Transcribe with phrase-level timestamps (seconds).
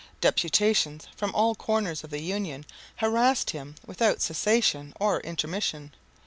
[0.19, 2.65] Deputations from all corners of the Union
[2.95, 5.93] harassed him without cessation or intermission.